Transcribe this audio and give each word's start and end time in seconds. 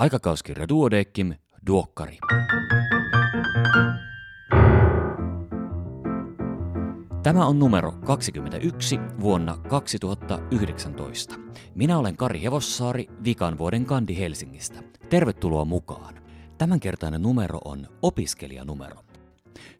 Aikakauskirja 0.00 0.68
Duodeckim, 0.68 1.34
Duokkari. 1.66 2.18
Tämä 7.22 7.46
on 7.46 7.58
numero 7.58 7.92
21 7.92 8.98
vuonna 9.20 9.56
2019. 9.68 11.34
Minä 11.74 11.98
olen 11.98 12.16
Kari 12.16 12.42
Hevossaari, 12.42 13.06
vikan 13.24 13.58
vuoden 13.58 13.84
kandi 13.84 14.18
Helsingistä. 14.18 14.82
Tervetuloa 15.08 15.64
mukaan. 15.64 16.14
Tämänkertainen 16.58 17.22
numero 17.22 17.58
on 17.64 17.86
opiskelijanumero. 18.02 18.96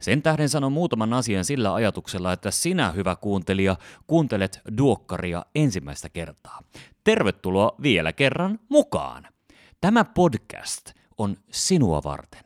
Sen 0.00 0.22
tähden 0.22 0.48
sanon 0.48 0.72
muutaman 0.72 1.12
asian 1.12 1.44
sillä 1.44 1.74
ajatuksella, 1.74 2.32
että 2.32 2.50
sinä, 2.50 2.90
hyvä 2.90 3.16
kuuntelija, 3.16 3.76
kuuntelet 4.06 4.60
Duokkaria 4.78 5.44
ensimmäistä 5.54 6.08
kertaa. 6.08 6.60
Tervetuloa 7.04 7.72
vielä 7.82 8.12
kerran 8.12 8.58
mukaan! 8.68 9.39
Tämä 9.80 10.04
podcast 10.04 10.90
on 11.18 11.36
sinua 11.50 12.00
varten. 12.04 12.40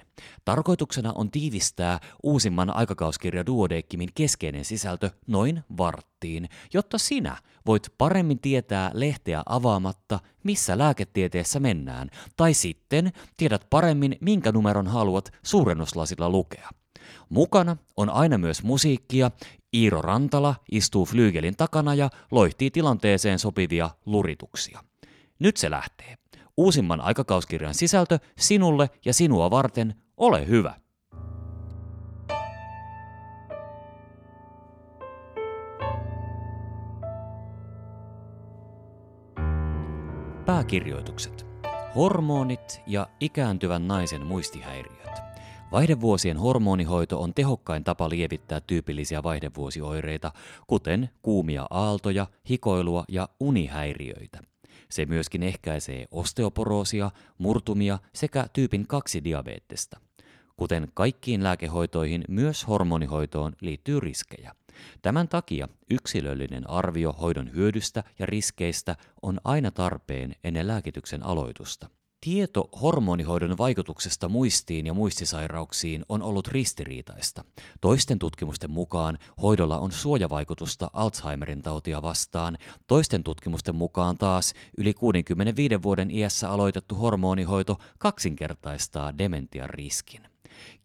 Tarkoituksena 0.44 1.12
on 1.12 1.30
tiivistää 1.30 2.00
uusimman 2.22 2.76
aikakauskirja 2.76 3.46
Duodeckimin 3.46 4.08
keskeinen 4.14 4.64
sisältö 4.64 5.10
noin 5.26 5.64
varttiin, 5.76 6.48
jotta 6.74 6.98
sinä 6.98 7.36
voit 7.66 7.88
paremmin 7.98 8.38
tietää 8.38 8.90
lehteä 8.94 9.42
avaamatta, 9.46 10.20
missä 10.44 10.78
lääketieteessä 10.78 11.60
mennään, 11.60 12.10
tai 12.36 12.54
sitten 12.54 13.12
tiedät 13.36 13.66
paremmin, 13.70 14.16
minkä 14.20 14.52
numeron 14.52 14.86
haluat 14.86 15.32
suurennuslasilla 15.42 16.30
lukea. 16.30 16.70
Mukana 17.28 17.76
on 17.96 18.10
aina 18.10 18.38
myös 18.38 18.62
musiikkia, 18.62 19.30
Iiro 19.74 20.02
Rantala 20.02 20.54
istuu 20.70 21.06
flyygelin 21.06 21.56
takana 21.56 21.94
ja 21.94 22.10
loihtii 22.30 22.70
tilanteeseen 22.70 23.38
sopivia 23.38 23.90
lurituksia. 24.06 24.84
Nyt 25.38 25.56
se 25.56 25.70
lähtee. 25.70 26.23
Uusimman 26.56 27.00
aikakauskirjan 27.00 27.74
sisältö 27.74 28.18
sinulle 28.38 28.90
ja 29.04 29.14
sinua 29.14 29.50
varten, 29.50 29.94
ole 30.16 30.46
hyvä. 30.46 30.74
Pääkirjoitukset. 40.46 41.46
Hormonit 41.94 42.82
ja 42.86 43.06
ikääntyvän 43.20 43.88
naisen 43.88 44.26
muistihäiriöt. 44.26 45.20
Vaihdevuosien 45.72 46.36
hormonihoito 46.36 47.20
on 47.20 47.34
tehokkain 47.34 47.84
tapa 47.84 48.08
lievittää 48.08 48.60
tyypillisiä 48.60 49.22
vaihdevuosioireita, 49.22 50.32
kuten 50.66 51.10
kuumia 51.22 51.66
aaltoja, 51.70 52.26
hikoilua 52.50 53.04
ja 53.08 53.28
unihäiriöitä. 53.40 54.53
Se 54.88 55.06
myöskin 55.06 55.42
ehkäisee 55.42 56.06
osteoporoosia, 56.10 57.10
murtumia 57.38 57.98
sekä 58.14 58.46
tyypin 58.52 58.86
2 58.86 59.24
diabeettista. 59.24 60.00
Kuten 60.56 60.88
kaikkiin 60.94 61.42
lääkehoitoihin, 61.44 62.24
myös 62.28 62.68
hormonihoitoon 62.68 63.52
liittyy 63.60 64.00
riskejä. 64.00 64.54
Tämän 65.02 65.28
takia 65.28 65.68
yksilöllinen 65.90 66.70
arvio 66.70 67.12
hoidon 67.12 67.52
hyödystä 67.52 68.04
ja 68.18 68.26
riskeistä 68.26 68.96
on 69.22 69.40
aina 69.44 69.70
tarpeen 69.70 70.34
ennen 70.44 70.66
lääkityksen 70.66 71.22
aloitusta. 71.22 71.88
Tieto 72.24 72.68
hormonihoidon 72.82 73.58
vaikutuksesta 73.58 74.28
muistiin 74.28 74.86
ja 74.86 74.94
muistisairauksiin 74.94 76.04
on 76.08 76.22
ollut 76.22 76.48
ristiriitaista. 76.48 77.44
Toisten 77.80 78.18
tutkimusten 78.18 78.70
mukaan 78.70 79.18
hoidolla 79.42 79.78
on 79.78 79.92
suojavaikutusta 79.92 80.90
Alzheimerin 80.92 81.62
tautia 81.62 82.02
vastaan, 82.02 82.58
toisten 82.86 83.24
tutkimusten 83.24 83.74
mukaan 83.74 84.18
taas 84.18 84.54
yli 84.78 84.94
65 84.94 85.82
vuoden 85.82 86.10
iässä 86.10 86.50
aloitettu 86.50 86.94
hormonihoito 86.94 87.78
kaksinkertaistaa 87.98 89.18
dementian 89.18 89.70
riskin. 89.70 90.22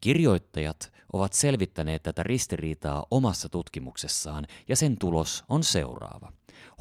Kirjoittajat 0.01 0.93
ovat 1.13 1.33
selvittäneet 1.33 2.03
tätä 2.03 2.23
ristiriitaa 2.23 3.05
omassa 3.11 3.49
tutkimuksessaan 3.49 4.47
ja 4.67 4.75
sen 4.75 4.97
tulos 4.97 5.43
on 5.49 5.63
seuraava. 5.63 6.31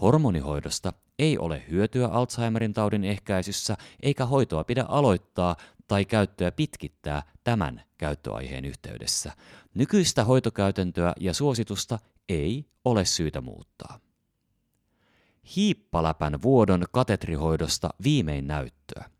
Hormonihoidosta 0.00 0.92
ei 1.18 1.38
ole 1.38 1.62
hyötyä 1.70 2.06
Alzheimerin 2.06 2.72
taudin 2.72 3.04
ehkäisyssä, 3.04 3.76
eikä 4.02 4.26
hoitoa 4.26 4.64
pidä 4.64 4.84
aloittaa 4.88 5.56
tai 5.88 6.04
käyttöä 6.04 6.52
pitkittää 6.52 7.22
tämän 7.44 7.82
käyttöaiheen 7.98 8.64
yhteydessä. 8.64 9.32
Nykyistä 9.74 10.24
hoitokäytäntöä 10.24 11.12
ja 11.20 11.34
suositusta 11.34 11.98
ei 12.28 12.66
ole 12.84 13.04
syytä 13.04 13.40
muuttaa. 13.40 14.00
Hiippaläpän 15.56 16.42
vuodon 16.42 16.84
katetrihoidosta 16.92 17.90
viimein 18.04 18.46
näyttöä. 18.46 19.10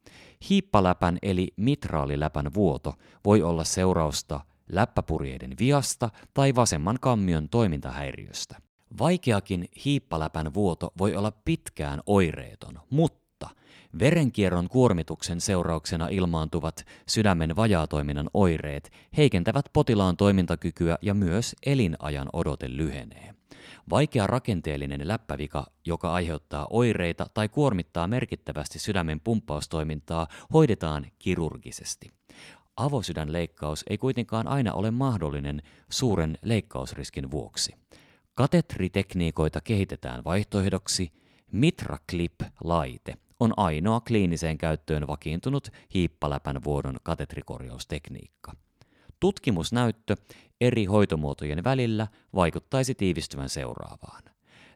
Hiippaläpän 0.51 1.19
eli 1.23 1.53
mitraaliläpän 1.57 2.55
vuoto 2.55 2.95
voi 3.25 3.43
olla 3.43 3.65
seurausta 3.65 4.41
läppäpurjeiden 4.73 5.55
viasta 5.59 6.11
tai 6.35 6.55
vasemman 6.55 6.99
kammion 7.01 7.49
toimintahäiriöstä. 7.49 8.68
Vaikeakin 8.99 9.69
hiippaläpän 9.85 10.55
vuoto 10.55 10.93
voi 10.99 11.17
olla 11.17 11.33
pitkään 11.45 12.01
oireeton, 12.07 12.81
mutta 12.91 13.51
verenkierron 13.99 14.69
kuormituksen 14.69 15.41
seurauksena 15.41 16.09
ilmaantuvat 16.09 16.87
sydämen 17.09 17.57
vajaatoiminnan 17.57 18.31
oireet 18.35 18.93
heikentävät 19.17 19.65
potilaan 19.73 20.17
toimintakykyä 20.17 20.99
ja 21.03 21.15
myös 21.15 21.57
elinajan 21.67 22.29
odote 22.33 22.77
lyhenee. 22.77 23.35
Vaikea 23.91 24.27
rakenteellinen 24.27 25.09
läppävika, 25.09 25.67
joka 25.87 26.13
aiheuttaa 26.13 26.67
oireita 26.71 27.27
tai 27.35 27.49
kuormittaa 27.49 28.07
merkittävästi 28.07 28.79
sydämen 28.79 29.21
pumppaustoimintaa, 29.21 30.27
hoidetaan 30.53 31.07
kirurgisesti. 31.19 32.11
Avosydänleikkaus 32.77 33.85
ei 33.91 33.99
kuitenkaan 33.99 34.49
aina 34.49 34.73
ole 34.73 34.91
mahdollinen 34.91 35.63
suuren 35.91 36.39
leikkausriskin 36.43 37.31
vuoksi. 37.31 37.75
Katetritekniikoita 38.39 39.61
kehitetään 39.61 40.25
vaihtoehdoksi. 40.25 41.13
MitraClip-laite 41.53 43.15
on 43.41 43.53
ainoa 43.57 44.01
kliiniseen 44.01 44.59
käyttöön 44.59 45.07
vakiintunut 45.07 45.69
hiippaläpän 45.95 46.65
vuodon 46.65 46.97
katetrikorjaustekniikka. 47.03 48.53
Tutkimusnäyttö 49.21 50.17
eri 50.61 50.85
hoitomuotojen 50.85 51.65
välillä 51.65 52.07
vaikuttaisi 52.35 52.95
tiivistyvän 52.95 53.49
seuraavaan. 53.49 54.23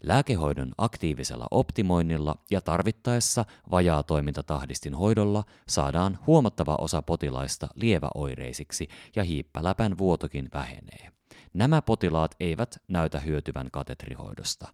Lääkehoidon 0.03 0.73
aktiivisella 0.79 1.47
optimoinnilla 1.51 2.37
ja 2.51 2.61
tarvittaessa 2.61 3.45
vajaa 3.71 4.03
toimintatahdistin 4.03 4.95
hoidolla 4.95 5.45
saadaan 5.69 6.19
huomattava 6.27 6.77
osa 6.81 7.03
potilaista 7.03 7.69
lieväoireisiksi 7.75 8.89
ja 9.17 9.25
hiippäläpän 9.25 9.99
vuotokin 9.99 10.49
vähenee. 10.55 11.13
Nämä 11.55 11.83
potilaat 11.83 12.35
eivät 12.41 12.83
näytä 12.89 13.21
hyötyvän 13.21 13.69
katetrihoidosta. 13.73 14.69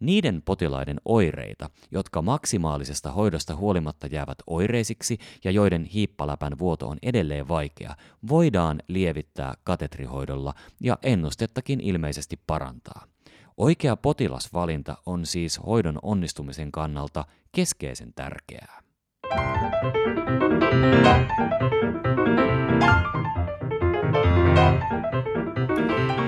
Niiden 0.00 0.42
potilaiden 0.42 1.00
oireita, 1.04 1.70
jotka 1.90 2.22
maksimaalisesta 2.22 3.12
hoidosta 3.12 3.56
huolimatta 3.56 4.06
jäävät 4.06 4.38
oireisiksi 4.46 5.18
ja 5.44 5.50
joiden 5.50 5.84
hiippaläpän 5.84 6.58
vuoto 6.58 6.88
on 6.88 6.98
edelleen 7.02 7.48
vaikea, 7.48 7.96
voidaan 8.28 8.82
lievittää 8.88 9.54
katetrihoidolla 9.64 10.54
ja 10.80 10.98
ennustettakin 11.02 11.80
ilmeisesti 11.80 12.40
parantaa. 12.46 13.06
Oikea 13.56 13.96
potilasvalinta 13.96 14.96
on 15.06 15.26
siis 15.26 15.60
hoidon 15.66 15.98
onnistumisen 16.02 16.72
kannalta 16.72 17.24
keskeisen 17.52 18.12
tärkeää. 18.14 18.82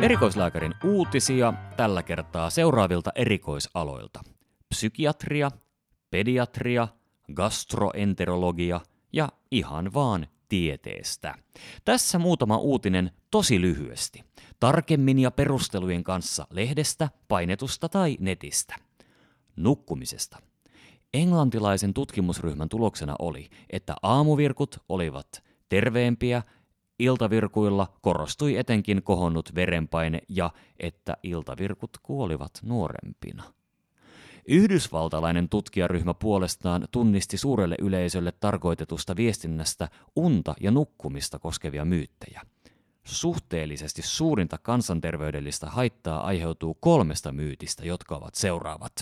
Erikoislääkärin 0.06 0.74
uutisia 0.84 1.52
tällä 1.76 2.02
kertaa 2.02 2.50
seuraavilta 2.50 3.10
erikoisaloilta. 3.14 4.20
Psykiatria, 4.68 5.50
pediatria, 6.10 6.88
gastroenterologia 7.34 8.80
ja 9.12 9.28
ihan 9.50 9.94
vaan 9.94 10.26
tieteestä. 10.48 11.34
Tässä 11.84 12.18
muutama 12.18 12.56
uutinen 12.56 13.10
tosi 13.30 13.60
lyhyesti. 13.60 14.24
Tarkemmin 14.60 15.18
ja 15.18 15.30
perustelujen 15.30 16.04
kanssa 16.04 16.46
lehdestä, 16.50 17.08
painetusta 17.28 17.88
tai 17.88 18.16
netistä. 18.20 18.74
Nukkumisesta. 19.56 20.38
Englantilaisen 21.14 21.94
tutkimusryhmän 21.94 22.68
tuloksena 22.68 23.16
oli, 23.18 23.48
että 23.70 23.94
aamuvirkut 24.02 24.78
olivat 24.88 25.42
terveempiä 25.68 26.42
Iltavirkuilla 26.98 27.92
korostui 28.02 28.56
etenkin 28.56 29.02
kohonnut 29.02 29.54
verenpaine 29.54 30.20
ja 30.28 30.50
että 30.80 31.16
iltavirkut 31.22 31.90
kuolivat 32.02 32.50
nuorempina. 32.62 33.44
Yhdysvaltalainen 34.48 35.48
tutkijaryhmä 35.48 36.14
puolestaan 36.14 36.88
tunnisti 36.90 37.36
suurelle 37.36 37.74
yleisölle 37.80 38.32
tarkoitetusta 38.32 39.16
viestinnästä 39.16 39.88
unta 40.16 40.54
ja 40.60 40.70
nukkumista 40.70 41.38
koskevia 41.38 41.84
myyttejä. 41.84 42.42
Suhteellisesti 43.04 44.02
suurinta 44.02 44.58
kansanterveydellistä 44.58 45.70
haittaa 45.70 46.20
aiheutuu 46.26 46.74
kolmesta 46.74 47.32
myytistä, 47.32 47.86
jotka 47.86 48.16
ovat 48.16 48.34
seuraavat. 48.34 48.92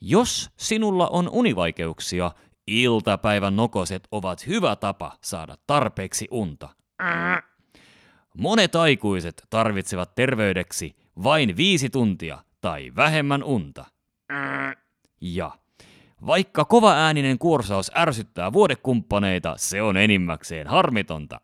Jos 0.00 0.50
sinulla 0.56 1.08
on 1.08 1.28
univaikeuksia, 1.28 2.30
Iltapäivän 2.66 3.56
nokoset 3.56 4.08
ovat 4.10 4.46
hyvä 4.46 4.76
tapa 4.76 5.18
saada 5.20 5.56
tarpeeksi 5.66 6.28
unta. 6.30 6.68
Monet 8.38 8.76
aikuiset 8.76 9.42
tarvitsevat 9.50 10.14
terveydeksi 10.14 10.96
vain 11.22 11.56
viisi 11.56 11.90
tuntia 11.90 12.38
tai 12.60 12.92
vähemmän 12.96 13.44
unta. 13.44 13.84
Ja 15.20 15.50
vaikka 16.26 16.64
kova 16.64 16.92
ääninen 16.92 17.38
kuorsaus 17.38 17.90
ärsyttää 17.96 18.52
vuodekumppaneita, 18.52 19.54
se 19.56 19.82
on 19.82 19.96
enimmäkseen 19.96 20.66
harmitonta. 20.66 21.40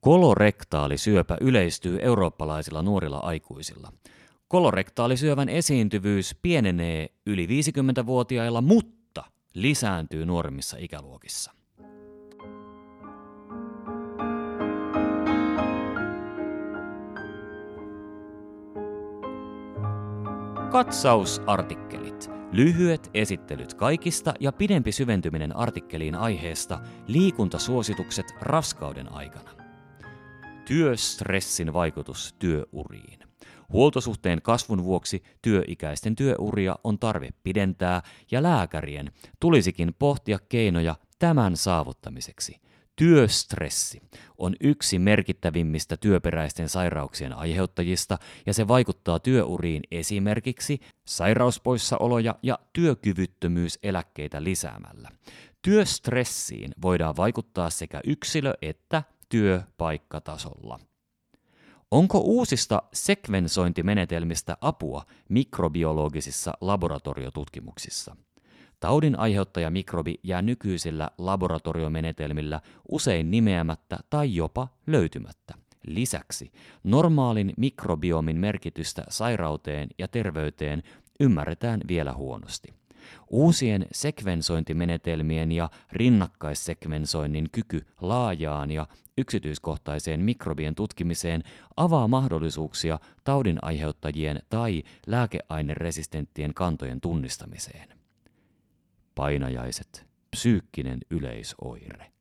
Kolorektaalisyöpä 0.00 1.36
yleistyy 1.40 1.98
eurooppalaisilla 2.02 2.82
nuorilla 2.82 3.18
aikuisilla. 3.18 3.92
Kolorektaalisyövän 4.48 5.48
esiintyvyys 5.48 6.36
pienenee 6.42 7.08
yli 7.26 7.46
50-vuotiailla, 7.46 8.60
mutta 8.60 9.24
lisääntyy 9.54 10.26
nuoremmissa 10.26 10.76
ikäluokissa. 10.80 11.59
Katsausartikkelit. 20.70 22.30
Lyhyet 22.52 23.10
esittelyt 23.14 23.74
kaikista 23.74 24.34
ja 24.40 24.52
pidempi 24.52 24.92
syventyminen 24.92 25.56
artikkeliin 25.56 26.14
aiheesta 26.14 26.80
liikuntasuositukset 27.06 28.26
raskauden 28.40 29.12
aikana. 29.12 29.50
Työstressin 30.64 31.72
vaikutus 31.72 32.34
työuriin. 32.38 33.18
Huoltosuhteen 33.72 34.42
kasvun 34.42 34.84
vuoksi 34.84 35.22
työikäisten 35.42 36.16
työuria 36.16 36.76
on 36.84 36.98
tarve 36.98 37.28
pidentää 37.42 38.02
ja 38.30 38.42
lääkärien 38.42 39.12
tulisikin 39.40 39.94
pohtia 39.98 40.38
keinoja 40.48 40.94
tämän 41.18 41.56
saavuttamiseksi– 41.56 42.60
Työstressi 43.00 44.02
on 44.38 44.56
yksi 44.60 44.98
merkittävimmistä 44.98 45.96
työperäisten 45.96 46.68
sairauksien 46.68 47.32
aiheuttajista 47.32 48.18
ja 48.46 48.54
se 48.54 48.68
vaikuttaa 48.68 49.18
työuriin 49.18 49.82
esimerkiksi 49.90 50.80
sairauspoissaoloja 51.04 52.34
ja 52.42 52.58
työkyvyttömyyseläkkeitä 52.72 54.44
lisäämällä. 54.44 55.08
Työstressiin 55.62 56.72
voidaan 56.82 57.16
vaikuttaa 57.16 57.70
sekä 57.70 58.00
yksilö- 58.06 58.54
että 58.62 59.02
työpaikkatasolla. 59.28 60.80
Onko 61.90 62.18
uusista 62.18 62.82
sekvensointimenetelmistä 62.92 64.56
apua 64.60 65.04
mikrobiologisissa 65.28 66.52
laboratoriotutkimuksissa? 66.60 68.16
Taudin 68.80 69.18
aiheuttaja 69.18 69.70
mikrobi 69.70 70.20
jää 70.22 70.42
nykyisillä 70.42 71.10
laboratoriomenetelmillä 71.18 72.60
usein 72.88 73.30
nimeämättä 73.30 73.98
tai 74.10 74.34
jopa 74.34 74.68
löytymättä. 74.86 75.54
Lisäksi 75.86 76.52
normaalin 76.84 77.52
mikrobiomin 77.56 78.36
merkitystä 78.36 79.04
sairauteen 79.08 79.88
ja 79.98 80.08
terveyteen 80.08 80.82
ymmärretään 81.20 81.80
vielä 81.88 82.12
huonosti. 82.12 82.74
Uusien 83.30 83.86
sekvensointimenetelmien 83.92 85.52
ja 85.52 85.70
rinnakkaissekvensoinnin 85.92 87.48
kyky 87.52 87.86
laajaan 88.00 88.70
ja 88.70 88.86
yksityiskohtaiseen 89.18 90.20
mikrobien 90.20 90.74
tutkimiseen 90.74 91.42
avaa 91.76 92.08
mahdollisuuksia 92.08 92.98
taudin 93.24 93.58
aiheuttajien 93.62 94.42
tai 94.48 94.82
lääkeaineresistenttien 95.06 96.54
kantojen 96.54 97.00
tunnistamiseen 97.00 97.99
painajaiset, 99.20 100.06
psyykkinen 100.30 100.98
yleisoire. 101.10 102.12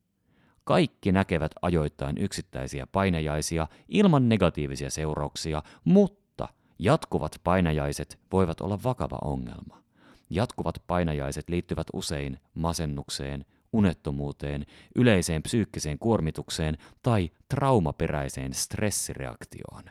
Kaikki 0.64 1.12
näkevät 1.12 1.52
ajoittain 1.62 2.18
yksittäisiä 2.18 2.88
painajaisia 2.92 3.68
ilman 3.90 4.30
negatiivisia 4.30 4.90
seurauksia, 4.90 5.64
mutta 5.84 6.48
jatkuvat 6.80 7.42
painajaiset 7.44 8.20
voivat 8.32 8.62
olla 8.62 8.84
vakava 8.84 9.18
ongelma. 9.22 9.84
Jatkuvat 10.30 10.84
painajaiset 10.88 11.50
liittyvät 11.50 11.88
usein 11.94 12.40
masennukseen, 12.54 13.46
unettomuuteen, 13.74 14.66
yleiseen 14.96 15.44
psyykkiseen 15.44 16.00
kuormitukseen 16.00 16.78
tai 17.04 17.30
traumaperäiseen 17.50 18.54
stressireaktioon. 18.54 19.84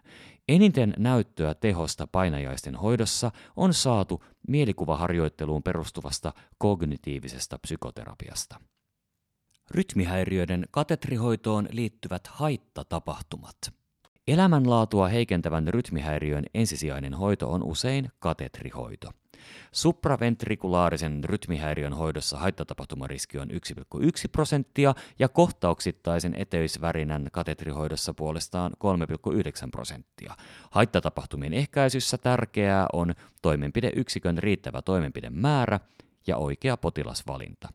Eniten 0.48 0.94
näyttöä 0.98 1.54
tehosta 1.54 2.06
painajaisten 2.06 2.76
hoidossa 2.76 3.30
on 3.56 3.74
saatu 3.74 4.24
mielikuvaharjoitteluun 4.48 5.62
perustuvasta 5.62 6.32
kognitiivisesta 6.58 7.58
psykoterapiasta. 7.58 8.60
Rytmihäiriöiden 9.70 10.66
katetrihoitoon 10.70 11.68
liittyvät 11.72 12.26
haittatapahtumat. 12.26 13.77
Elämänlaatua 14.28 15.08
heikentävän 15.08 15.68
rytmihäiriön 15.68 16.44
ensisijainen 16.54 17.14
hoito 17.14 17.52
on 17.52 17.62
usein 17.62 18.08
katetrihoito. 18.18 19.10
Supraventrikulaarisen 19.72 21.24
rytmihäiriön 21.24 21.92
hoidossa 21.92 22.38
haitatapahtumariski 22.38 23.38
on 23.38 23.48
1,1 23.50 23.56
prosenttia 24.32 24.94
ja 25.18 25.28
kohtauksittaisen 25.28 26.34
eteysvärinän 26.34 27.28
katetrihoidossa 27.32 28.14
puolestaan 28.14 28.72
3,9 28.72 29.68
prosenttia. 29.70 30.36
Haittatapahtumien 30.70 31.54
ehkäisyssä 31.54 32.18
tärkeää 32.18 32.86
on 32.92 33.14
toimenpideyksikön 33.42 34.38
riittävä 34.38 34.82
toimenpidemäärä 34.82 35.80
ja 36.26 36.36
oikea 36.36 36.76
potilasvalinta. 36.76 37.68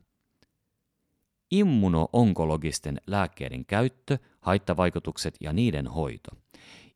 Immunoonkologisten 1.50 3.00
lääkkeiden 3.06 3.66
käyttö, 3.66 4.18
haittavaikutukset 4.40 5.36
ja 5.40 5.52
niiden 5.52 5.86
hoito– 5.86 6.30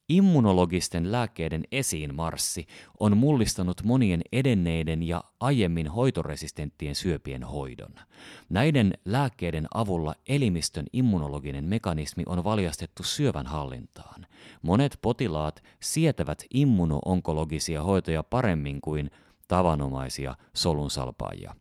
Immunologisten 0.08 1.12
lääkkeiden 1.12 1.64
esiin 1.72 2.14
marssi 2.14 2.66
on 3.00 3.16
mullistanut 3.16 3.82
monien 3.84 4.22
edenneiden 4.32 5.02
ja 5.02 5.24
aiemmin 5.40 5.88
hoitoresistenttien 5.88 6.94
syöpien 6.94 7.44
hoidon. 7.44 7.94
Näiden 8.48 8.94
lääkkeiden 9.04 9.66
avulla 9.74 10.14
elimistön 10.28 10.86
immunologinen 10.92 11.64
mekanismi 11.64 12.22
on 12.26 12.44
valjastettu 12.44 13.02
syövän 13.02 13.46
hallintaan. 13.46 14.26
Monet 14.62 14.98
potilaat 15.02 15.62
sietävät 15.80 16.44
immunoonkologisia 16.54 17.82
hoitoja 17.82 18.22
paremmin 18.22 18.80
kuin 18.80 19.10
tavanomaisia 19.48 20.34
solunsalpaajia. 20.54 21.54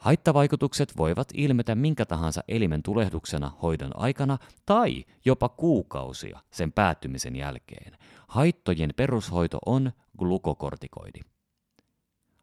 Haittavaikutukset 0.00 0.96
voivat 0.96 1.28
ilmetä 1.34 1.74
minkä 1.74 2.06
tahansa 2.06 2.42
elimen 2.48 2.82
tulehduksena 2.82 3.52
hoidon 3.62 3.90
aikana 3.94 4.38
tai 4.66 5.04
jopa 5.24 5.48
kuukausia 5.48 6.40
sen 6.50 6.72
päättymisen 6.72 7.36
jälkeen. 7.36 7.96
Haittojen 8.28 8.90
perushoito 8.96 9.58
on 9.66 9.92
glukokortikoidi. 10.18 11.20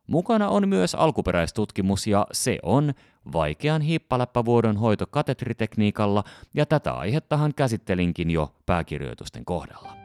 Mukana 0.07 0.49
on 0.49 0.69
myös 0.69 0.95
alkuperäistutkimus 0.95 2.07
ja 2.07 2.27
se 2.31 2.59
on 2.63 2.93
vaikean 3.33 3.81
hiippaläppävuodon 3.81 4.77
hoito 4.77 5.07
katetritekniikalla 5.07 6.23
ja 6.53 6.65
tätä 6.65 6.93
aihettahan 6.93 7.53
käsittelinkin 7.55 8.31
jo 8.31 8.55
pääkirjoitusten 8.65 9.45
kohdalla. 9.45 9.96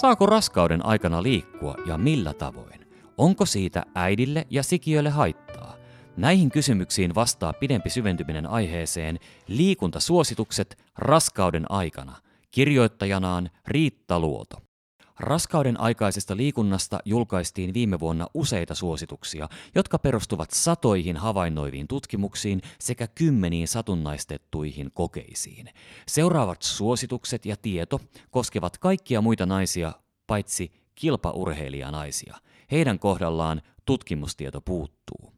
Saako 0.00 0.26
raskauden 0.26 0.86
aikana 0.86 1.22
liikkua 1.22 1.74
ja 1.86 1.98
millä 1.98 2.34
tavoin? 2.34 2.86
Onko 3.18 3.46
siitä 3.46 3.82
äidille 3.94 4.46
ja 4.50 4.62
sikiölle 4.62 5.10
haittaa? 5.10 5.76
Näihin 6.16 6.50
kysymyksiin 6.50 7.14
vastaa 7.14 7.52
pidempi 7.52 7.90
syventyminen 7.90 8.46
aiheeseen 8.46 9.18
liikuntasuositukset 9.48 10.78
raskauden 10.98 11.70
aikana. 11.70 12.16
Kirjoittajanaan 12.50 13.50
Riitta 13.66 14.20
Luoto. 14.20 14.65
Raskauden 15.20 15.80
aikaisesta 15.80 16.36
liikunnasta 16.36 16.98
julkaistiin 17.04 17.74
viime 17.74 18.00
vuonna 18.00 18.26
useita 18.34 18.74
suosituksia, 18.74 19.48
jotka 19.74 19.98
perustuvat 19.98 20.50
satoihin 20.50 21.16
havainnoiviin 21.16 21.88
tutkimuksiin 21.88 22.62
sekä 22.78 23.06
kymmeniin 23.06 23.68
satunnaistettuihin 23.68 24.90
kokeisiin. 24.94 25.68
Seuraavat 26.08 26.62
suositukset 26.62 27.46
ja 27.46 27.56
tieto 27.56 28.00
koskevat 28.30 28.78
kaikkia 28.78 29.20
muita 29.20 29.46
naisia 29.46 29.92
paitsi 30.26 30.72
kilpaurheilijanaisia. 30.94 32.36
Heidän 32.70 32.98
kohdallaan 32.98 33.62
tutkimustieto 33.84 34.60
puuttuu. 34.60 35.32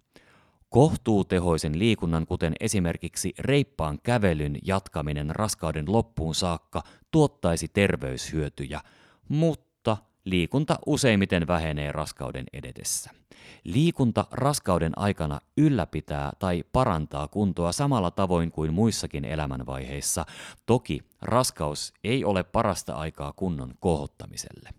Kohtuutehoisen 0.69 1.79
liikunnan, 1.79 2.27
kuten 2.27 2.55
esimerkiksi 2.61 3.33
reippaan 3.39 3.99
kävelyn 4.03 4.59
jatkaminen 4.65 5.37
raskauden 5.37 5.93
loppuun 5.93 6.35
saakka, 6.35 6.83
tuottaisi 7.11 7.69
terveyshyötyjä, 7.69 8.81
mutta 9.29 9.68
liikunta 10.31 10.79
useimmiten 10.87 11.47
vähenee 11.47 11.93
raskauden 11.93 12.45
edetessä. 12.53 13.11
Liikunta 13.65 14.27
raskauden 14.31 14.99
aikana 14.99 15.41
ylläpitää 15.57 16.33
tai 16.39 16.65
parantaa 16.73 17.29
kuntoa 17.29 17.73
samalla 17.73 18.11
tavoin 18.11 18.51
kuin 18.51 18.75
muissakin 18.75 19.25
elämänvaiheissa. 19.25 20.27
Toki 20.67 21.01
raskaus 21.23 21.93
ei 22.05 22.25
ole 22.25 22.43
parasta 22.43 22.95
aikaa 22.95 23.33
kunnon 23.33 23.75
kohottamiselle. 23.81 24.71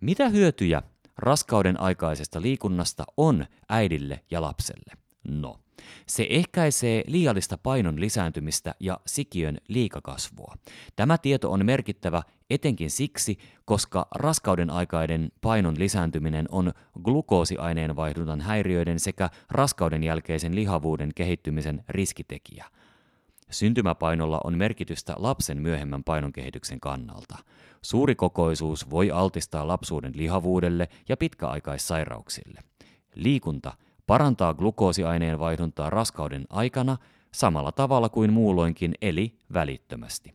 Mitä 0.00 0.28
hyötyjä 0.28 0.82
raskauden 1.16 1.80
aikaisesta 1.80 2.42
liikunnasta 2.42 3.04
on 3.16 3.46
äidille 3.68 4.24
ja 4.30 4.42
lapselle? 4.42 5.07
No, 5.28 5.60
se 6.06 6.26
ehkäisee 6.30 7.04
liiallista 7.06 7.58
painon 7.58 8.00
lisääntymistä 8.00 8.74
ja 8.80 9.00
sikiön 9.06 9.58
liikakasvua. 9.68 10.54
Tämä 10.96 11.18
tieto 11.18 11.52
on 11.52 11.66
merkittävä 11.66 12.22
etenkin 12.50 12.90
siksi, 12.90 13.38
koska 13.64 14.08
raskauden 14.14 14.70
aikainen 14.70 15.32
painon 15.40 15.78
lisääntyminen 15.78 16.46
on 16.50 16.72
glukoosiaineenvaihduntan 17.02 18.40
häiriöiden 18.40 19.00
sekä 19.00 19.30
raskauden 19.50 20.04
jälkeisen 20.04 20.54
lihavuuden 20.54 21.10
kehittymisen 21.14 21.84
riskitekijä. 21.88 22.64
Syntymäpainolla 23.50 24.40
on 24.44 24.58
merkitystä 24.58 25.14
lapsen 25.16 25.62
myöhemmän 25.62 26.04
painon 26.04 26.32
kannalta. 26.80 27.38
Suuri 27.82 28.14
kokoisuus 28.14 28.90
voi 28.90 29.10
altistaa 29.10 29.68
lapsuuden 29.68 30.12
lihavuudelle 30.16 30.88
ja 31.08 31.16
pitkäaikaissairauksille. 31.16 32.60
Liikunta– 33.14 33.72
parantaa 34.08 34.54
glukoosiaineen 34.54 35.38
vaihduntaa 35.38 35.90
raskauden 35.90 36.44
aikana 36.50 36.96
samalla 37.32 37.72
tavalla 37.72 38.08
kuin 38.08 38.32
muulloinkin 38.32 38.94
eli 39.02 39.38
välittömästi. 39.52 40.34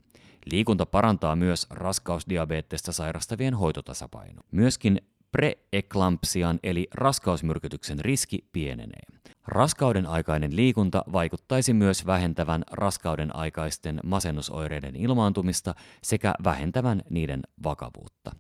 Liikunta 0.52 0.86
parantaa 0.86 1.36
myös 1.36 1.68
raskausdiabeettista 1.70 2.92
sairastavien 2.92 3.54
hoitotasapaino. 3.54 4.42
Myöskin 4.52 5.02
preeklampsian 5.32 6.60
eli 6.64 6.88
raskausmyrkytyksen 6.94 8.00
riski 8.00 8.40
pienenee. 8.52 9.04
Raskauden 9.48 10.06
aikainen 10.06 10.56
liikunta 10.56 11.04
vaikuttaisi 11.12 11.74
myös 11.74 12.06
vähentävän 12.06 12.64
raskauden 12.72 13.36
aikaisten 13.36 14.00
masennusoireiden 14.04 14.96
ilmaantumista 14.96 15.76
sekä 16.04 16.34
vähentävän 16.44 17.02
niiden 17.10 17.42
vakavuutta. 17.64 18.32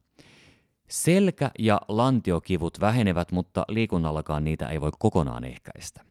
Selkä- 0.93 1.51
ja 1.59 1.81
lantiokivut 1.87 2.79
vähenevät, 2.79 3.31
mutta 3.31 3.65
liikunnallakaan 3.67 4.43
niitä 4.43 4.67
ei 4.67 4.81
voi 4.81 4.91
kokonaan 4.99 5.43
ehkäistä. 5.43 6.01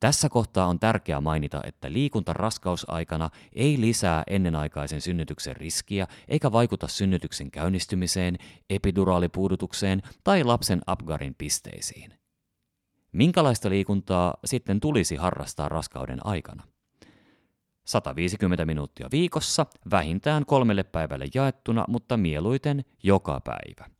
Tässä 0.00 0.28
kohtaa 0.28 0.66
on 0.66 0.80
tärkeää 0.80 1.20
mainita, 1.20 1.60
että 1.64 1.92
liikunta 1.92 2.32
raskausaikana 2.32 3.30
ei 3.52 3.80
lisää 3.80 4.22
ennenaikaisen 4.26 5.00
synnytyksen 5.00 5.56
riskiä 5.56 6.06
eikä 6.28 6.52
vaikuta 6.52 6.88
synnytyksen 6.88 7.50
käynnistymiseen, 7.50 8.38
epiduraalipuudutukseen 8.70 10.02
tai 10.24 10.44
lapsen 10.44 10.80
Apgarin 10.86 11.34
pisteisiin. 11.38 12.14
Minkälaista 13.12 13.70
liikuntaa 13.70 14.34
sitten 14.44 14.80
tulisi 14.80 15.16
harrastaa 15.16 15.68
raskauden 15.68 16.26
aikana? 16.26 16.62
150 17.86 18.64
minuuttia 18.64 19.08
viikossa, 19.12 19.66
vähintään 19.90 20.46
kolmelle 20.46 20.82
päivälle 20.82 21.26
jaettuna, 21.34 21.84
mutta 21.88 22.16
mieluiten 22.16 22.84
joka 23.02 23.40
päivä. 23.40 23.99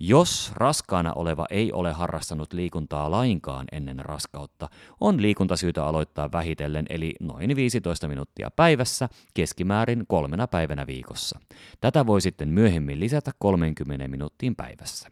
Jos 0.00 0.52
raskaana 0.54 1.12
oleva 1.12 1.46
ei 1.50 1.72
ole 1.72 1.92
harrastanut 1.92 2.52
liikuntaa 2.52 3.10
lainkaan 3.10 3.66
ennen 3.72 3.98
raskautta, 3.98 4.68
on 5.00 5.22
liikunta 5.22 5.56
syytä 5.56 5.84
aloittaa 5.84 6.32
vähitellen 6.32 6.86
eli 6.88 7.14
noin 7.20 7.56
15 7.56 8.08
minuuttia 8.08 8.50
päivässä 8.56 9.08
keskimäärin 9.34 10.04
kolmena 10.08 10.46
päivänä 10.46 10.86
viikossa. 10.86 11.40
Tätä 11.80 12.06
voi 12.06 12.20
sitten 12.20 12.48
myöhemmin 12.48 13.00
lisätä 13.00 13.30
30 13.38 14.08
minuuttiin 14.08 14.56
päivässä. 14.56 15.08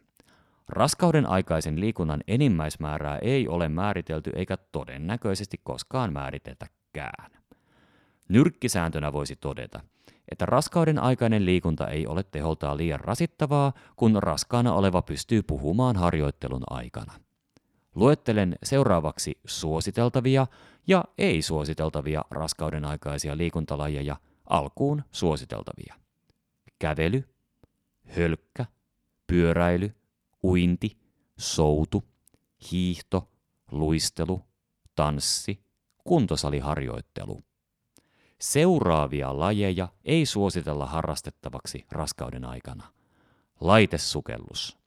Raskauden 0.68 1.26
aikaisen 1.26 1.80
liikunnan 1.80 2.20
enimmäismäärää 2.28 3.18
ei 3.18 3.49
ole 3.49 3.68
määritelty 3.68 4.30
eikä 4.37 4.56
todennäköisesti 4.56 5.61
koskaan 5.64 6.12
määritetäkään. 6.12 7.30
Nyrkkisääntönä 8.28 9.12
voisi 9.12 9.37
todeta– 9.37 9.80
että 10.28 10.47
raskauden 10.47 10.99
aikainen 10.99 11.47
liikunta 11.47 11.88
ei 11.88 12.06
ole 12.06 12.23
teholtaan 12.23 12.76
liian 12.76 13.00
rasittavaa, 13.00 13.73
kun 13.97 14.23
raskaana 14.23 14.75
oleva 14.75 15.02
pystyy 15.02 15.42
puhumaan 15.42 15.97
harjoittelun 15.97 16.64
aikana. 16.71 17.12
Luettelen 17.95 18.56
seuraavaksi 18.62 19.38
suositeltavia 19.45 20.47
ja 20.87 21.04
ei-suositeltavia 21.18 22.25
raskauden 22.30 22.85
aikaisia 22.85 23.37
liikuntalajeja, 23.37 24.16
alkuun 24.45 25.04
suositeltavia. 25.12 25.95
Kävely, 26.78 27.25
hölkkä, 28.16 28.66
pyöräily, 29.26 29.95
uinti, 30.45 30.99
soutu, 31.37 32.04
hiihto, 32.71 33.28
luistelu, 33.71 34.42
tanssi, 34.95 35.61
kuntosaliharjoittelu– 36.04 37.42
Seuraavia 38.40 39.38
lajeja 39.38 39.88
ei 40.04 40.26
suositella 40.26 40.86
harrastettavaksi 40.86 41.86
raskauden 41.90 42.44
aikana. 42.44 42.92
Laitesukellus, 43.60 44.78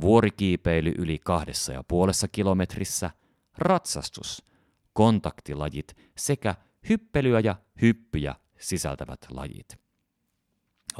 vuorikiipeily 0.00 0.94
yli 0.98 1.18
kahdessa 1.18 1.72
ja 1.72 1.82
puolessa 1.82 2.28
kilometrissä, 2.28 3.10
ratsastus, 3.58 4.44
kontaktilajit 4.92 5.96
sekä 6.16 6.54
hyppelyä 6.88 7.40
ja 7.40 7.56
hyppyjä 7.82 8.34
sisältävät 8.58 9.26
lajit. 9.30 9.78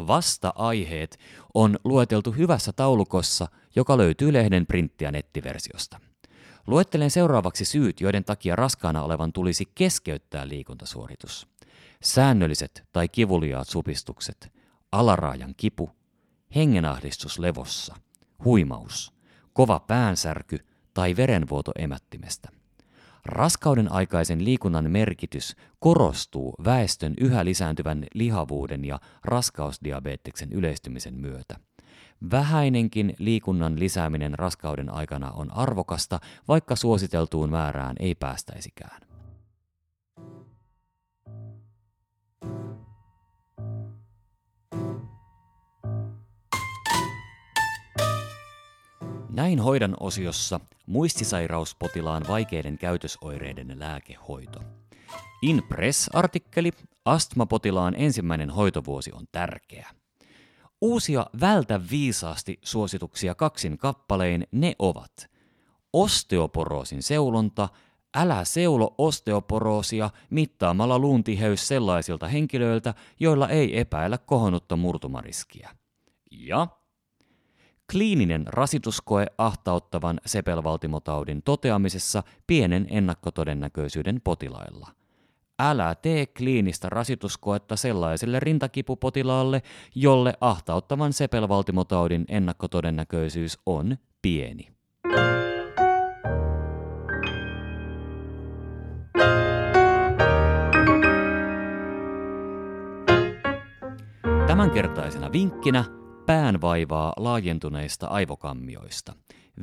Vasta-aiheet 0.06 1.18
on 1.54 1.78
lueteltu 1.84 2.32
hyvässä 2.32 2.72
taulukossa, 2.72 3.48
joka 3.76 3.98
löytyy 3.98 4.32
lehden 4.32 4.66
printtiä 4.66 5.08
ja 5.08 5.12
nettiversiosta. 5.12 6.00
Luettelen 6.66 7.10
seuraavaksi 7.10 7.64
syyt, 7.64 8.00
joiden 8.00 8.24
takia 8.24 8.56
raskaana 8.56 9.02
olevan 9.02 9.32
tulisi 9.32 9.64
keskeyttää 9.74 10.48
liikuntasuoritus 10.48 11.48
säännölliset 12.02 12.84
tai 12.92 13.08
kivuliaat 13.08 13.68
supistukset, 13.68 14.52
alaraajan 14.92 15.54
kipu, 15.56 15.90
hengenahdistus 16.54 17.38
levossa, 17.38 17.96
huimaus, 18.44 19.12
kova 19.52 19.80
päänsärky 19.80 20.58
tai 20.94 21.16
verenvuoto 21.16 21.72
emättimestä. 21.78 22.48
Raskauden 23.24 23.92
aikaisen 23.92 24.44
liikunnan 24.44 24.90
merkitys 24.90 25.56
korostuu 25.78 26.54
väestön 26.64 27.14
yhä 27.20 27.44
lisääntyvän 27.44 28.06
lihavuuden 28.14 28.84
ja 28.84 29.00
raskausdiabeteksen 29.24 30.52
yleistymisen 30.52 31.14
myötä. 31.14 31.56
Vähäinenkin 32.30 33.14
liikunnan 33.18 33.78
lisääminen 33.78 34.38
raskauden 34.38 34.94
aikana 34.94 35.30
on 35.30 35.52
arvokasta, 35.52 36.20
vaikka 36.48 36.76
suositeltuun 36.76 37.50
määrään 37.50 37.96
ei 38.00 38.14
päästäisikään. 38.14 39.07
Näin 49.38 49.58
hoidan 49.58 49.96
osiossa 50.00 50.60
muistisairauspotilaan 50.86 52.22
vaikeiden 52.28 52.78
käytösoireiden 52.78 53.78
lääkehoito. 53.78 54.60
In 55.42 55.62
Press-artikkeli 55.68 56.72
Astmapotilaan 57.04 57.94
ensimmäinen 57.98 58.50
hoitovuosi 58.50 59.12
on 59.12 59.24
tärkeä. 59.32 59.90
Uusia 60.80 61.26
vältä 61.40 61.80
viisaasti 61.90 62.58
suosituksia 62.62 63.34
kaksin 63.34 63.78
kappalein 63.78 64.46
ne 64.52 64.74
ovat 64.78 65.30
osteoporoosin 65.92 67.02
seulonta, 67.02 67.68
älä 68.16 68.44
seulo 68.44 68.94
osteoporoosia 68.98 70.10
mittaamalla 70.30 70.98
luuntiheys 70.98 71.68
sellaisilta 71.68 72.28
henkilöiltä, 72.28 72.94
joilla 73.20 73.48
ei 73.48 73.78
epäillä 73.78 74.18
kohonnutta 74.18 74.76
murtumariskiä. 74.76 75.70
Ja 76.30 76.66
Kliininen 77.92 78.46
rasituskoe 78.46 79.26
ahtauttavan 79.38 80.20
sepelvaltimotaudin 80.26 81.42
toteamisessa 81.42 82.22
pienen 82.46 82.86
ennakkotodennäköisyyden 82.90 84.20
potilailla. 84.24 84.88
Älä 85.58 85.94
tee 85.94 86.26
kliinistä 86.26 86.88
rasituskoetta 86.88 87.76
sellaiselle 87.76 88.40
rintakipupotilaalle, 88.40 89.62
jolle 89.94 90.34
ahtauttavan 90.40 91.12
sepelvaltimotaudin 91.12 92.24
ennakkotodennäköisyys 92.28 93.58
on 93.66 93.96
pieni. 94.22 94.68
Tämänkertaisena 104.46 105.32
vinkkinä 105.32 105.97
päänvaivaa 106.28 107.12
laajentuneista 107.16 108.06
aivokammioista. 108.06 109.14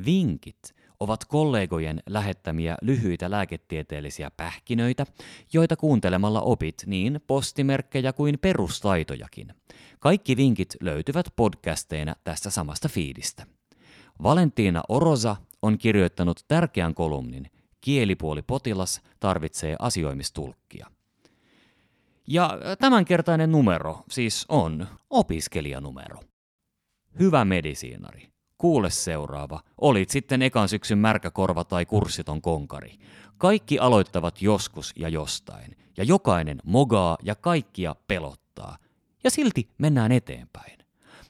Vinkit 0.04 0.74
ovat 1.00 1.24
kollegojen 1.24 2.02
lähettämiä 2.06 2.76
lyhyitä 2.82 3.30
lääketieteellisiä 3.30 4.30
pähkinöitä, 4.36 5.06
joita 5.52 5.76
kuuntelemalla 5.76 6.40
opit 6.40 6.74
niin 6.86 7.20
postimerkkejä 7.26 8.12
kuin 8.12 8.38
perustaitojakin. 8.38 9.54
Kaikki 10.00 10.36
vinkit 10.36 10.76
löytyvät 10.80 11.26
podcasteina 11.36 12.14
tästä 12.24 12.50
samasta 12.50 12.88
fiidistä. 12.88 13.46
Valentiina 14.22 14.82
Orosa 14.88 15.36
on 15.62 15.78
kirjoittanut 15.78 16.40
tärkeän 16.48 16.94
kolumnin 16.94 17.50
Kielipuoli 17.80 18.42
potilas 18.42 19.00
tarvitsee 19.20 19.76
asioimistulkkia. 19.78 20.86
Ja 22.26 22.58
tämänkertainen 22.78 23.52
numero 23.52 24.02
siis 24.10 24.46
on 24.48 24.86
opiskelijanumero. 25.10 26.20
Hyvä 27.18 27.44
medisiinari, 27.44 28.28
kuule 28.58 28.90
seuraava, 28.90 29.60
olit 29.80 30.10
sitten 30.10 30.42
ekan 30.42 30.68
syksyn 30.68 30.98
märkäkorva 30.98 31.64
tai 31.64 31.86
kurssiton 31.86 32.42
konkari. 32.42 32.98
Kaikki 33.38 33.78
aloittavat 33.78 34.42
joskus 34.42 34.92
ja 34.96 35.08
jostain, 35.08 35.76
ja 35.96 36.04
jokainen 36.04 36.58
mogaa 36.64 37.16
ja 37.22 37.34
kaikkia 37.34 37.96
pelottaa. 38.08 38.78
Ja 39.24 39.30
silti 39.30 39.68
mennään 39.78 40.12
eteenpäin. 40.12 40.78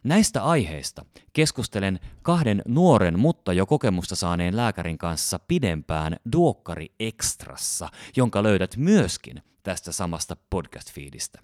Näistä 0.05 0.45
aiheista 0.45 1.05
keskustelen 1.33 2.01
kahden 2.23 2.63
nuoren, 2.69 3.19
mutta 3.19 3.53
jo 3.53 3.67
kokemusta 3.67 4.17
saaneen 4.17 4.57
lääkärin 4.57 4.99
kanssa 4.99 5.39
pidempään 5.39 6.17
Duokkari 6.33 6.87
Extrassa, 7.01 7.89
jonka 8.17 8.43
löydät 8.43 8.77
myöskin 8.77 9.43
tästä 9.63 9.93
samasta 9.93 10.37
podcast-fiidistä. 10.51 11.41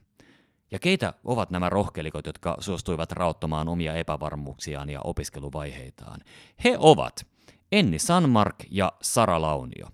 Ja 0.73 0.79
keitä 0.79 1.13
ovat 1.25 1.51
nämä 1.51 1.69
rohkelikot, 1.69 2.27
jotka 2.27 2.57
suostuivat 2.61 3.13
rauttamaan 3.13 3.69
omia 3.69 3.95
epävarmuuksiaan 3.95 4.91
ja 4.91 5.01
opiskeluvaiheitaan? 5.05 6.21
He 6.65 6.77
ovat 6.79 7.27
Enni 7.73 7.99
Sanmark 7.99 8.57
ja 8.71 8.93
Sara 9.03 9.43
Launio. 9.43 9.87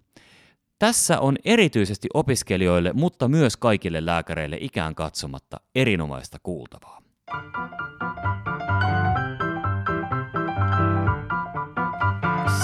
Tässä 0.79 1.21
on 1.21 1.37
erityisesti 1.45 2.09
opiskelijoille, 2.15 2.93
mutta 2.93 3.29
myös 3.29 3.57
kaikille 3.57 4.07
lääkäreille 4.07 4.59
ikään 4.61 4.95
katsomatta 4.95 5.61
erinomaista 5.75 6.39
kuultavaa. 6.43 7.03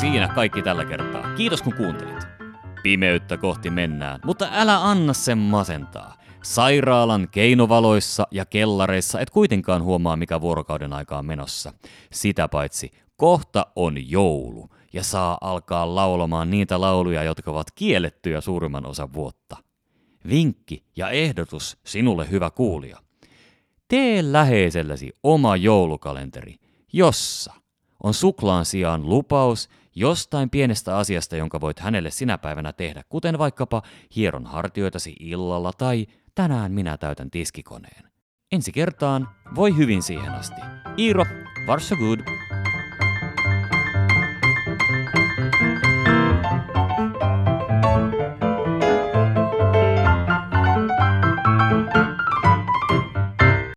Siinä 0.01 0.29
kaikki 0.29 0.63
tällä 0.63 0.85
kertaa. 0.85 1.35
Kiitos 1.37 1.63
kun 1.63 1.75
kuuntelit. 1.75 2.25
Pimeyttä 2.83 3.37
kohti 3.37 3.71
mennään, 3.71 4.21
mutta 4.25 4.49
älä 4.53 4.85
anna 4.85 5.13
sen 5.13 5.39
masentaa. 5.39 6.24
Sairaalan 6.45 7.29
keinovaloissa 7.31 8.27
ja 8.31 8.45
kellareissa 8.45 9.21
et 9.21 9.31
kuitenkaan 9.31 9.83
huomaa, 9.83 10.17
mikä 10.17 10.41
vuorokauden 10.41 10.93
aika 10.93 11.19
on 11.19 11.27
menossa. 11.27 11.73
Sitä 12.13 12.49
paitsi, 12.49 12.91
kohta 13.17 13.67
on 13.77 14.11
joulu 14.11 14.69
ja 14.93 15.03
saa 15.03 15.39
alkaa 15.41 15.95
laulamaan 15.95 16.51
niitä 16.51 16.81
lauluja, 16.81 17.23
jotka 17.23 17.51
ovat 17.51 17.67
kiellettyjä 17.75 18.41
suurimman 18.41 18.87
osan 18.87 19.13
vuotta. 19.13 19.57
Vinkki 20.29 20.85
ja 20.97 21.11
ehdotus 21.11 21.77
sinulle 21.85 22.31
hyvä 22.31 22.51
kuulija. 22.51 22.99
Tee 23.89 24.33
läheisellesi 24.33 25.13
oma 25.23 25.57
joulukalenteri, 25.57 26.57
jossa 26.93 27.55
on 28.03 28.15
suklaan 28.15 28.65
sijaan 28.65 29.09
lupaus 29.09 29.69
jostain 29.95 30.51
pienestä 30.51 30.97
asiasta, 30.97 31.37
jonka 31.37 31.61
voit 31.61 31.79
hänelle 31.79 32.11
sinä 32.11 32.39
päivänä 32.39 32.73
tehdä, 32.73 33.03
kuten 33.09 33.39
vaikkapa 33.39 33.83
hieron 34.17 34.47
hartioitasi 34.47 35.17
illalla 35.21 35.73
tai 35.73 36.07
tänään 36.35 36.73
minä 36.73 36.97
täytän 36.99 37.31
tiskikoneen. 37.31 38.11
Ensi 38.53 38.73
kertaan, 38.73 39.29
voi 39.55 39.77
hyvin 39.77 40.03
siihen 40.03 40.33
asti. 40.33 40.61
Iiro, 40.99 41.27
varsågod! 41.67 42.44